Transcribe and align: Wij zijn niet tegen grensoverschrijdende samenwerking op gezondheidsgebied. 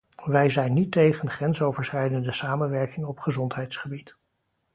Wij 0.25 0.49
zijn 0.49 0.73
niet 0.73 0.91
tegen 0.91 1.29
grensoverschrijdende 1.29 2.31
samenwerking 2.31 3.05
op 3.05 3.19
gezondheidsgebied. 3.19 4.17